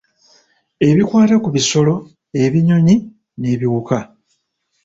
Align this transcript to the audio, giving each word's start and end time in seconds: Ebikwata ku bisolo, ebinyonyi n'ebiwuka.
Ebikwata 0.87 1.35
ku 1.43 1.49
bisolo, 1.55 1.93
ebinyonyi 2.43 2.95
n'ebiwuka. 3.39 3.97